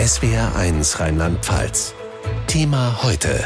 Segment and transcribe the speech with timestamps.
[0.00, 1.92] SWR1 Rheinland-Pfalz.
[2.46, 3.38] Thema heute.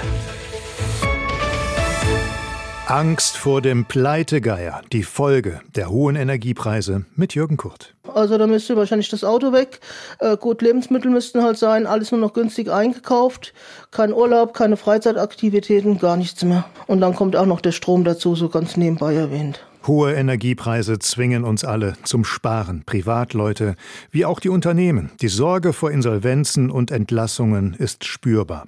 [2.87, 7.96] Angst vor dem Pleitegeier, die Folge der hohen Energiepreise mit Jürgen Kurt.
[8.04, 9.80] Also da müsste wahrscheinlich das Auto weg.
[10.21, 13.52] Äh, gut, Lebensmittel müssten halt sein, alles nur noch günstig eingekauft.
[13.91, 16.66] Kein Urlaub, keine Freizeitaktivitäten, gar nichts mehr.
[16.86, 19.59] Und dann kommt auch noch der Strom dazu, so ganz nebenbei erwähnt.
[19.87, 23.77] Hohe Energiepreise zwingen uns alle zum Sparen, Privatleute
[24.11, 25.11] wie auch die Unternehmen.
[25.21, 28.67] Die Sorge vor Insolvenzen und Entlassungen ist spürbar.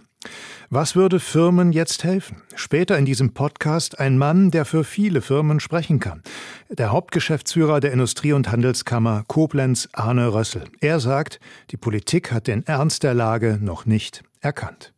[0.70, 2.42] Was würde Firmen jetzt helfen?
[2.54, 6.22] Später in diesem Podcast ein Mann, der für viele Firmen sprechen kann.
[6.68, 10.64] Der Hauptgeschäftsführer der Industrie- und Handelskammer Koblenz, Arne Rössel.
[10.80, 11.38] Er sagt,
[11.70, 14.92] die Politik hat den Ernst der Lage noch nicht erkannt.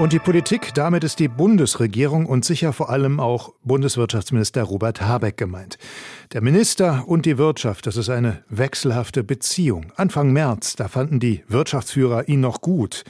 [0.00, 5.36] Und die Politik, damit ist die Bundesregierung und sicher vor allem auch Bundeswirtschaftsminister Robert Habeck
[5.36, 5.76] gemeint.
[6.32, 9.92] Der Minister und die Wirtschaft, das ist eine wechselhafte Beziehung.
[9.96, 13.04] Anfang März, da fanden die Wirtschaftsführer ihn noch gut.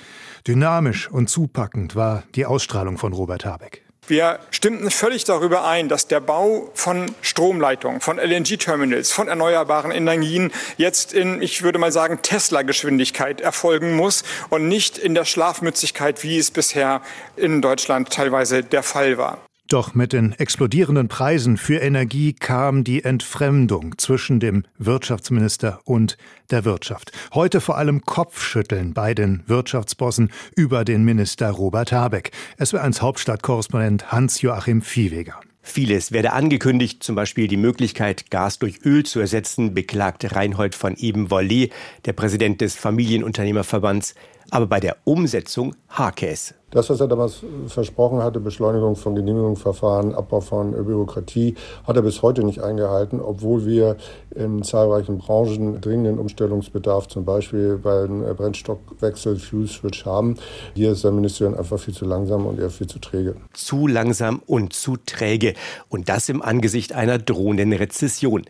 [0.48, 3.84] Dynamisch und zupackend war die Ausstrahlung von Robert Habeck.
[4.06, 10.52] Wir stimmten völlig darüber ein, dass der Bau von Stromleitungen, von LNG-Terminals, von erneuerbaren Energien
[10.76, 16.38] jetzt in, ich würde mal sagen, Tesla-Geschwindigkeit erfolgen muss und nicht in der Schlafmützigkeit, wie
[16.38, 17.02] es bisher
[17.36, 19.38] in Deutschland teilweise der Fall war.
[19.70, 26.18] Doch mit den explodierenden Preisen für Energie kam die Entfremdung zwischen dem Wirtschaftsminister und
[26.50, 27.12] der Wirtschaft.
[27.34, 32.32] Heute vor allem Kopfschütteln bei den Wirtschaftsbossen über den Minister Robert Habeck.
[32.56, 35.38] Es war eins Hauptstadtkorrespondent Hans-Joachim Viehweger.
[35.62, 40.96] Vieles werde angekündigt, zum Beispiel die Möglichkeit, Gas durch Öl zu ersetzen, beklagte Reinhold von
[40.96, 41.70] Ebenvollet,
[42.06, 44.16] der Präsident des Familienunternehmerverbands.
[44.50, 45.74] Aber bei der Umsetzung
[46.22, 46.54] es.
[46.70, 52.22] Das, was er damals versprochen hatte, Beschleunigung von Genehmigungsverfahren, Abbau von Bürokratie, hat er bis
[52.22, 53.96] heute nicht eingehalten, obwohl wir
[54.36, 60.36] in zahlreichen Branchen dringenden Umstellungsbedarf, zum Beispiel beim Brennstockwechsel Fuel Switch haben.
[60.74, 63.34] Hier ist der Ministerium einfach viel zu langsam und eher viel zu träge.
[63.52, 65.54] Zu langsam und zu träge.
[65.88, 68.44] Und das im Angesicht einer drohenden Rezession.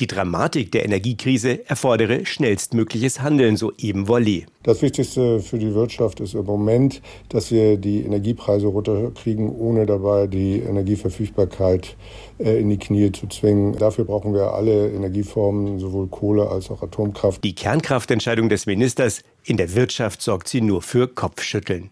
[0.00, 4.46] Die Dramatik der Energiekrise erfordere schnellstmögliches Handeln, so eben Vollet.
[4.64, 10.26] Das Wichtigste für die Wirtschaft ist im Moment, dass wir die Energiepreise runterkriegen, ohne dabei
[10.26, 11.96] die Energieverfügbarkeit
[12.38, 13.76] äh, in die Knie zu zwingen.
[13.76, 17.42] Dafür brauchen wir alle Energieformen, sowohl Kohle als auch Atomkraft.
[17.44, 21.90] Die Kernkraftentscheidung des Ministers, in der Wirtschaft sorgt sie nur für Kopfschütteln.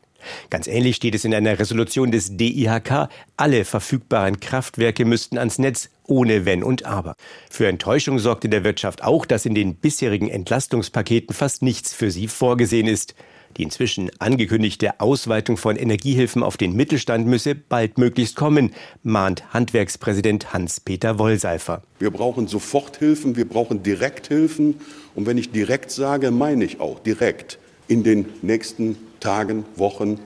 [0.51, 3.09] Ganz ähnlich steht es in einer Resolution des DIHK.
[3.37, 7.15] Alle verfügbaren Kraftwerke müssten ans Netz, ohne Wenn und Aber.
[7.51, 12.11] Für Enttäuschung sorgt in der Wirtschaft auch, dass in den bisherigen Entlastungspaketen fast nichts für
[12.11, 13.15] sie vorgesehen ist.
[13.57, 18.73] Die inzwischen angekündigte Ausweitung von Energiehilfen auf den Mittelstand müsse baldmöglichst kommen,
[19.03, 21.83] mahnt Handwerkspräsident Hans-Peter Wollseifer.
[21.99, 24.77] Wir brauchen Soforthilfen, wir brauchen Direkthilfen.
[25.15, 30.21] Und wenn ich direkt sage, meine ich auch direkt in den nächsten Tagen, Wochen.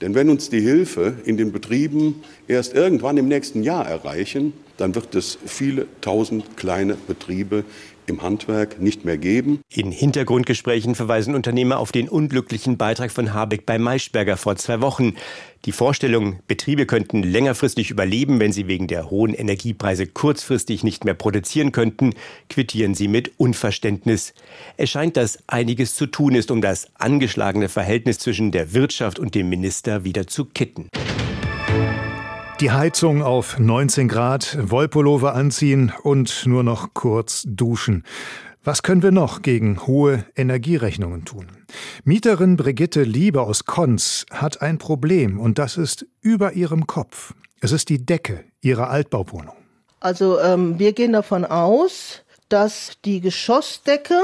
[0.00, 4.94] Denn wenn uns die Hilfe in den Betrieben erst irgendwann im nächsten Jahr erreichen, dann
[4.94, 7.64] wird es viele tausend kleine Betriebe
[8.06, 9.60] im Handwerk nicht mehr geben.
[9.68, 15.14] In Hintergrundgesprächen verweisen Unternehmer auf den unglücklichen Beitrag von Habeck bei Maischberger vor zwei Wochen.
[15.64, 21.14] Die Vorstellung, Betriebe könnten längerfristig überleben, wenn sie wegen der hohen Energiepreise kurzfristig nicht mehr
[21.14, 22.14] produzieren könnten,
[22.48, 24.32] quittieren sie mit Unverständnis.
[24.76, 29.34] Es scheint, dass einiges zu tun ist, um das angeschlagene Verhältnis zwischen der Wirtschaft und
[29.34, 30.88] dem Minister wieder zu kitten.
[32.60, 38.02] Die Heizung auf 19 Grad, Wollpullover anziehen und nur noch kurz duschen.
[38.64, 41.48] Was können wir noch gegen hohe Energierechnungen tun?
[42.04, 47.34] Mieterin Brigitte Liebe aus Konz hat ein Problem und das ist über ihrem Kopf.
[47.60, 49.56] Es ist die Decke ihrer Altbauwohnung.
[50.00, 54.18] Also ähm, wir gehen davon aus, dass die Geschossdecke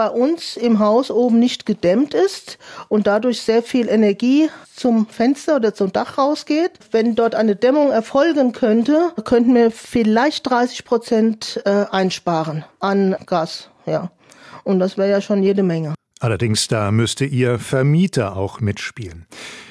[0.00, 2.56] bei uns im Haus oben nicht gedämmt ist
[2.88, 6.70] und dadurch sehr viel Energie zum Fenster oder zum Dach rausgeht.
[6.90, 13.68] Wenn dort eine Dämmung erfolgen könnte, könnten wir vielleicht 30 Prozent äh, einsparen an Gas.
[13.84, 14.10] Ja.
[14.64, 15.92] Und das wäre ja schon jede Menge.
[16.18, 19.26] Allerdings, da müsste Ihr Vermieter auch mitspielen.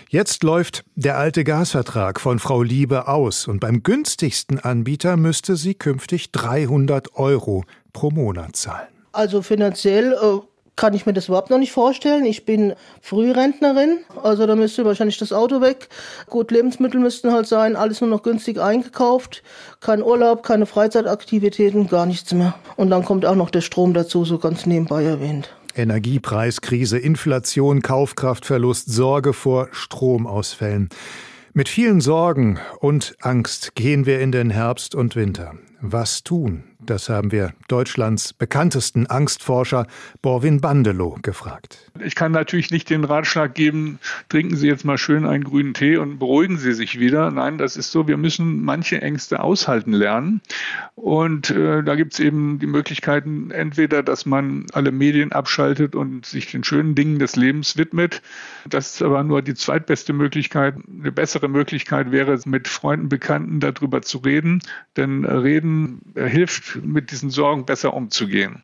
[0.09, 5.73] Jetzt läuft der alte Gasvertrag von Frau Liebe aus und beim günstigsten Anbieter müsste sie
[5.73, 8.98] künftig 300 Euro pro Monat zahlen.
[9.11, 10.39] Also finanziell äh,
[10.79, 12.23] kann ich mir das überhaupt noch nicht vorstellen.
[12.23, 15.89] Ich bin Frührentnerin, also da müsste wahrscheinlich das Auto weg.
[16.27, 19.43] Gut, Lebensmittel müssten halt sein, alles nur noch günstig eingekauft.
[19.81, 22.55] Kein Urlaub, keine Freizeitaktivitäten, gar nichts mehr.
[22.77, 25.49] Und dann kommt auch noch der Strom dazu, so ganz nebenbei erwähnt.
[25.75, 30.87] Energiepreiskrise, Inflation, Kaufkraftverlust, Sorge vor Stromausfällen.
[31.51, 35.55] Mit vielen Sorgen und Angst gehen wir in den Herbst und Winter.
[35.81, 36.68] Was tun?
[36.81, 39.85] Das haben wir Deutschlands bekanntesten Angstforscher
[40.21, 41.91] Borwin Bandelow gefragt.
[42.01, 43.99] Ich kann natürlich nicht den Ratschlag geben,
[44.29, 47.31] trinken Sie jetzt mal schön einen grünen Tee und beruhigen Sie sich wieder.
[47.31, 50.39] Nein, das ist so, wir müssen manche Ängste aushalten lernen.
[50.95, 56.25] Und äh, da gibt es eben die Möglichkeiten, entweder, dass man alle Medien abschaltet und
[56.25, 58.21] sich den schönen Dingen des Lebens widmet.
[58.69, 60.75] Das ist aber nur die zweitbeste Möglichkeit.
[60.87, 64.61] Eine bessere Möglichkeit wäre, mit Freunden, Bekannten darüber zu reden.
[64.95, 68.63] Denn äh, Reden äh, hilft, mit diesen Sorgen besser umzugehen.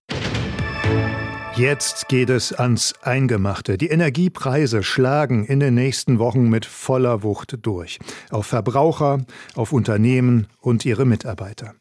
[1.57, 3.77] Jetzt geht es ans Eingemachte.
[3.77, 7.97] Die Energiepreise schlagen in den nächsten Wochen mit voller Wucht durch.
[8.29, 9.23] Auf Verbraucher,
[9.55, 11.73] auf Unternehmen und ihre Mitarbeiter.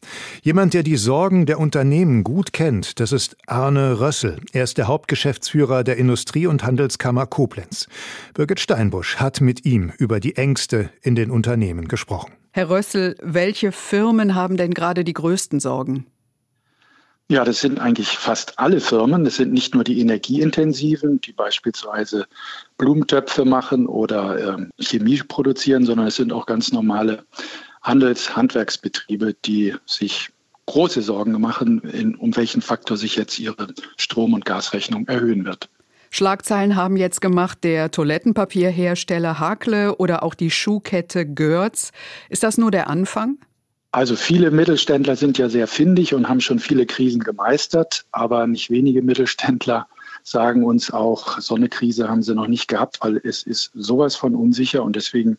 [0.43, 4.39] Jemand, der die Sorgen der Unternehmen gut kennt, das ist Arne Rössel.
[4.53, 7.89] Er ist der Hauptgeschäftsführer der Industrie- und Handelskammer Koblenz.
[8.33, 12.31] Birgit Steinbusch hat mit ihm über die Ängste in den Unternehmen gesprochen.
[12.51, 16.05] Herr Rössel, welche Firmen haben denn gerade die größten Sorgen?
[17.27, 19.23] Ja, das sind eigentlich fast alle Firmen.
[19.23, 22.27] Das sind nicht nur die energieintensiven, die beispielsweise
[22.77, 27.25] Blumentöpfe machen oder äh, Chemie produzieren, sondern es sind auch ganz normale
[27.81, 30.29] Handels-, Handwerksbetriebe, die sich
[30.67, 35.69] große Sorgen machen, in, um welchen Faktor sich jetzt ihre Strom- und Gasrechnung erhöhen wird.
[36.11, 41.91] Schlagzeilen haben jetzt gemacht der Toilettenpapierhersteller Hakle oder auch die Schuhkette Görz.
[42.29, 43.37] Ist das nur der Anfang?
[43.95, 48.69] Also viele Mittelständler sind ja sehr findig und haben schon viele Krisen gemeistert, aber nicht
[48.69, 49.87] wenige Mittelständler
[50.21, 54.17] sagen uns auch, so eine Krise haben sie noch nicht gehabt, weil es ist sowas
[54.17, 55.37] von unsicher und deswegen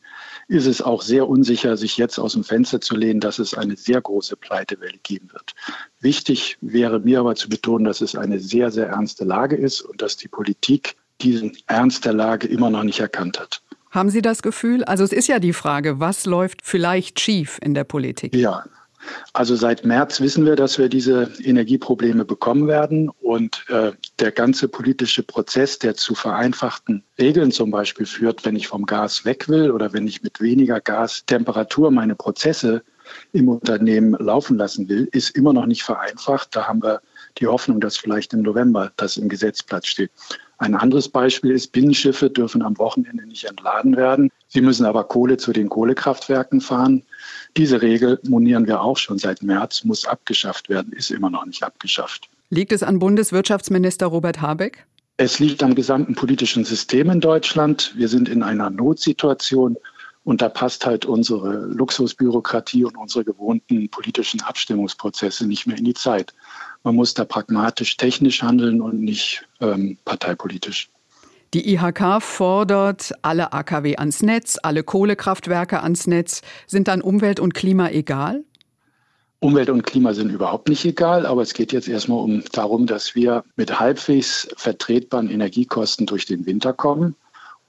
[0.48, 3.76] ist es auch sehr unsicher, sich jetzt aus dem Fenster zu lehnen, dass es eine
[3.76, 5.52] sehr große Pleitewelle geben wird.
[6.00, 10.00] Wichtig wäre mir aber zu betonen, dass es eine sehr, sehr ernste Lage ist und
[10.00, 13.60] dass die Politik diesen Ernst der Lage immer noch nicht erkannt hat.
[13.96, 14.84] Haben Sie das Gefühl?
[14.84, 18.37] Also es ist ja die Frage, was läuft vielleicht schief in der Politik?
[18.37, 18.62] Ja,
[19.32, 23.08] also seit März wissen wir, dass wir diese Energieprobleme bekommen werden.
[23.22, 28.69] Und äh, der ganze politische Prozess, der zu vereinfachten Regeln zum Beispiel führt, wenn ich
[28.69, 32.82] vom Gas weg will oder wenn ich mit weniger Gastemperatur meine Prozesse
[33.32, 36.54] im Unternehmen laufen lassen will, ist immer noch nicht vereinfacht.
[36.54, 37.00] Da haben wir
[37.38, 40.10] die Hoffnung, dass vielleicht im November das im Gesetzblatt steht.
[40.58, 44.30] Ein anderes Beispiel ist, Binnenschiffe dürfen am Wochenende nicht entladen werden.
[44.48, 47.02] Sie müssen aber Kohle zu den Kohlekraftwerken fahren.
[47.56, 51.62] Diese Regel monieren wir auch schon seit März, muss abgeschafft werden, ist immer noch nicht
[51.62, 52.28] abgeschafft.
[52.48, 54.86] Liegt es an Bundeswirtschaftsminister Robert Habeck?
[55.18, 57.92] Es liegt am gesamten politischen System in Deutschland.
[57.96, 59.76] Wir sind in einer Notsituation
[60.26, 65.94] und da passt halt unsere Luxusbürokratie und unsere gewohnten politischen Abstimmungsprozesse nicht mehr in die
[65.94, 66.34] Zeit.
[66.82, 70.90] Man muss da pragmatisch technisch handeln und nicht ähm, parteipolitisch.
[71.55, 76.43] Die IHK fordert alle AKW ans Netz, alle Kohlekraftwerke ans Netz.
[76.67, 78.43] Sind dann Umwelt und Klima egal?
[79.38, 83.14] Umwelt und Klima sind überhaupt nicht egal, aber es geht jetzt erstmal um darum, dass
[83.14, 87.14] wir mit halbwegs vertretbaren Energiekosten durch den Winter kommen.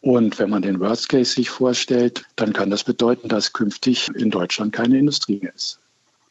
[0.02, 4.30] Und wenn man den Worst Case sich vorstellt, dann kann das bedeuten, dass künftig in
[4.30, 5.80] Deutschland keine Industrie mehr ist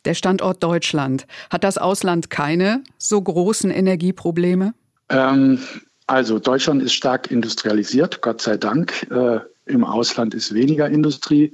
[0.06, 1.26] der Standort Deutschland.
[1.50, 4.72] Hat das Ausland keine so großen Energieprobleme?
[5.08, 5.58] Ähm,
[6.06, 9.06] also Deutschland ist stark industrialisiert, Gott sei Dank.
[9.10, 11.52] Äh, Im Ausland ist weniger Industrie.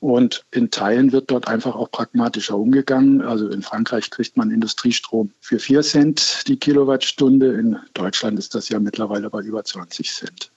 [0.00, 3.20] Und in Teilen wird dort einfach auch pragmatischer umgegangen.
[3.20, 7.52] Also in Frankreich kriegt man Industriestrom für 4 Cent die Kilowattstunde.
[7.52, 10.50] In Deutschland ist das ja mittlerweile bei über 20 Cent.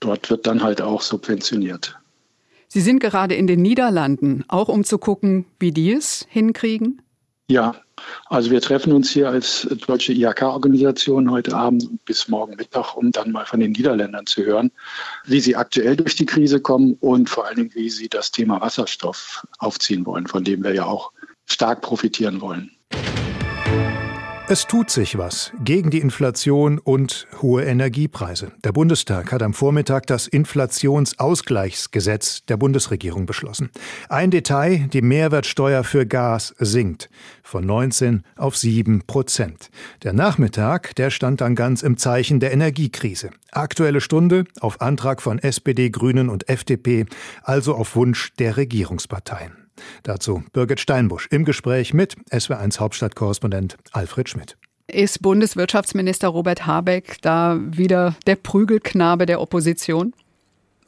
[0.00, 1.98] Dort wird dann halt auch subventioniert.
[2.68, 7.00] Sie sind gerade in den Niederlanden, auch um zu gucken, wie die es hinkriegen?
[7.50, 7.74] Ja,
[8.26, 13.32] also wir treffen uns hier als deutsche IHK-Organisation heute Abend bis morgen Mittag, um dann
[13.32, 14.70] mal von den Niederländern zu hören,
[15.24, 18.60] wie sie aktuell durch die Krise kommen und vor allen Dingen, wie sie das Thema
[18.60, 21.10] Wasserstoff aufziehen wollen, von dem wir ja auch
[21.46, 22.70] stark profitieren wollen.
[24.50, 28.50] Es tut sich was gegen die Inflation und hohe Energiepreise.
[28.64, 33.68] Der Bundestag hat am Vormittag das Inflationsausgleichsgesetz der Bundesregierung beschlossen.
[34.08, 37.10] Ein Detail, die Mehrwertsteuer für Gas sinkt
[37.42, 39.68] von 19 auf 7 Prozent.
[40.02, 43.28] Der Nachmittag, der stand dann ganz im Zeichen der Energiekrise.
[43.52, 47.04] Aktuelle Stunde auf Antrag von SPD, Grünen und FDP,
[47.42, 49.67] also auf Wunsch der Regierungsparteien.
[50.02, 54.56] Dazu Birgit Steinbusch im Gespräch mit SW1 Hauptstadtkorrespondent Alfred Schmidt.
[54.86, 60.14] Ist Bundeswirtschaftsminister Robert Habeck da wieder der Prügelknabe der Opposition?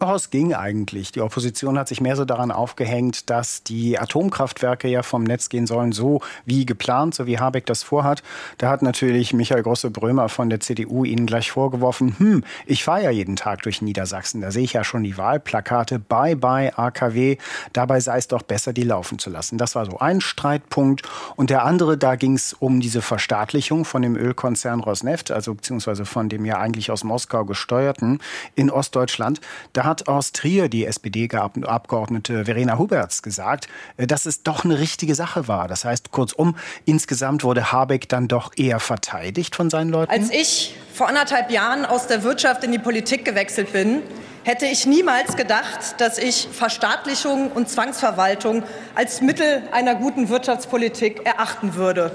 [0.02, 1.12] Oh, es ging eigentlich.
[1.12, 5.66] Die Opposition hat sich mehr so daran aufgehängt, dass die Atomkraftwerke ja vom Netz gehen
[5.66, 8.22] sollen, so wie geplant, so wie Habeck das vorhat.
[8.56, 13.10] Da hat natürlich Michael Grosse-Brömer von der CDU ihnen gleich vorgeworfen, hm, ich fahre ja
[13.10, 17.36] jeden Tag durch Niedersachsen, da sehe ich ja schon die Wahlplakate, bye bye AKW,
[17.74, 19.58] dabei sei es doch besser, die laufen zu lassen.
[19.58, 21.02] Das war so ein Streitpunkt.
[21.36, 26.06] Und der andere, da ging es um diese Verstaatlichung von dem Ölkonzern Rosneft, also beziehungsweise
[26.06, 28.18] von dem ja eigentlich aus Moskau gesteuerten
[28.54, 29.42] in Ostdeutschland.
[29.74, 33.68] Da hat aus Trier die SPD-Abgeordnete Verena Huberts gesagt,
[33.98, 35.68] äh, dass es doch eine richtige Sache war.
[35.68, 36.56] Das heißt, kurzum,
[36.86, 40.10] insgesamt wurde Habeck dann doch eher verteidigt von seinen Leuten.
[40.10, 44.02] Als ich vor anderthalb Jahren aus der Wirtschaft in die Politik gewechselt bin,
[44.44, 48.62] hätte ich niemals gedacht, dass ich Verstaatlichung und Zwangsverwaltung
[48.94, 52.12] als Mittel einer guten Wirtschaftspolitik erachten würde.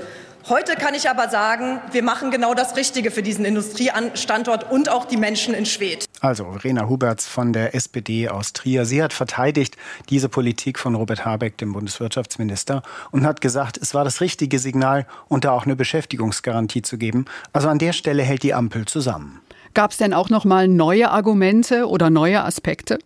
[0.48, 5.06] Heute kann ich aber sagen, wir machen genau das Richtige für diesen Industriestandort und auch
[5.06, 6.06] die Menschen in Schwedt.
[6.20, 8.86] Also Rena Huberts von der SPD aus Trier.
[8.86, 9.76] Sie hat verteidigt
[10.10, 15.08] diese Politik von Robert Habeck, dem Bundeswirtschaftsminister, und hat gesagt, es war das richtige Signal
[15.30, 17.26] und da auch eine Beschäftigungsgarantie zu geben.
[17.52, 19.42] Also an der Stelle hält die Ampel zusammen.
[19.74, 23.00] Gab es denn auch noch mal neue Argumente oder neue Aspekte?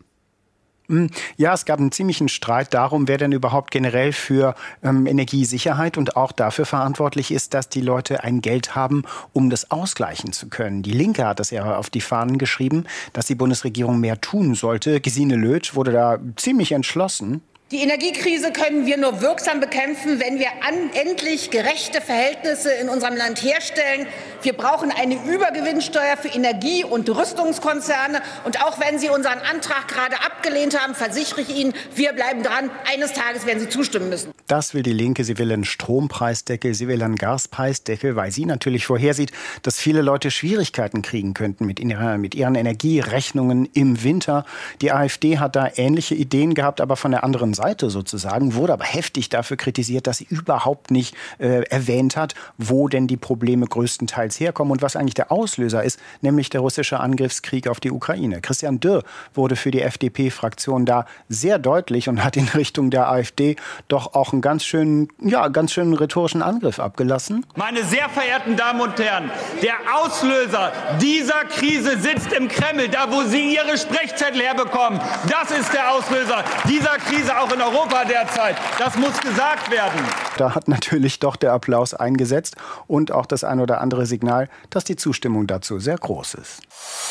[0.90, 5.98] Hm, ja, es gab einen ziemlichen Streit darum, wer denn überhaupt generell für ähm, Energiesicherheit
[5.98, 10.50] und auch dafür verantwortlich ist, dass die Leute ein Geld haben, um das ausgleichen zu
[10.50, 10.82] können.
[10.82, 15.00] Die Linke hat das ja auf die Fahnen geschrieben, dass die Bundesregierung mehr tun sollte.
[15.00, 17.42] Gesine Löth wurde da ziemlich entschlossen.
[17.72, 20.48] Die Energiekrise können wir nur wirksam bekämpfen, wenn wir
[20.96, 24.08] endlich gerechte Verhältnisse in unserem Land herstellen.
[24.42, 28.24] Wir brauchen eine Übergewinnsteuer für Energie- und Rüstungskonzerne.
[28.44, 32.72] Und auch wenn Sie unseren Antrag gerade abgelehnt haben, versichere ich Ihnen, wir bleiben dran.
[32.92, 34.32] Eines Tages werden Sie zustimmen müssen.
[34.48, 35.24] Das will die Linke.
[35.24, 40.32] Sie will einen Strompreisdeckel, sie will einen Gaspreisdeckel, weil sie natürlich vorhersieht, dass viele Leute
[40.32, 44.44] Schwierigkeiten kriegen könnten mit, mit ihren Energierechnungen im Winter.
[44.82, 47.59] Die AfD hat da ähnliche Ideen gehabt, aber von der anderen Seite.
[47.60, 52.88] Seite sozusagen, wurde aber heftig dafür kritisiert, dass sie überhaupt nicht äh, erwähnt hat, wo
[52.88, 57.68] denn die Probleme größtenteils herkommen und was eigentlich der Auslöser ist, nämlich der russische Angriffskrieg
[57.68, 58.40] auf die Ukraine.
[58.40, 63.58] Christian Dürr wurde für die FDP-Fraktion da sehr deutlich und hat in Richtung der AfD
[63.90, 67.46] doch auch einen ganz schönen, ja, ganz schönen rhetorischen Angriff abgelassen.
[67.56, 69.30] Meine sehr verehrten Damen und Herren,
[69.62, 75.00] der Auslöser dieser Krise sitzt im Kreml, da wo Sie Ihre Sprechzettel herbekommen.
[75.30, 77.38] Das ist der Auslöser dieser Krise.
[77.38, 78.56] Auch auch in Europa derzeit.
[78.78, 80.00] Das muss gesagt werden.
[80.38, 82.56] Da hat natürlich doch der Applaus eingesetzt
[82.88, 86.62] und auch das ein oder andere Signal, dass die Zustimmung dazu sehr groß ist.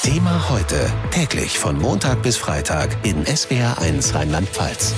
[0.02, 4.94] Thema heute täglich von Montag bis Freitag in SWR1 Rheinland-Pfalz.